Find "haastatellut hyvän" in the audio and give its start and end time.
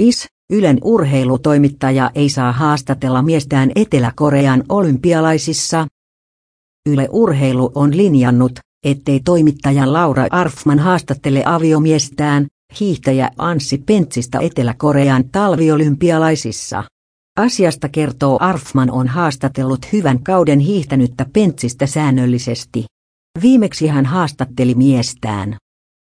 19.08-20.22